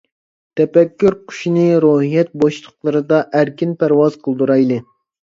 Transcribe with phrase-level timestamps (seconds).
[0.59, 4.79] تەپەككۇر قۇشىنى روھىيەت بوشلۇقلىرىدا ئەركىن پەرۋاز قىلدۇرالايدۇ.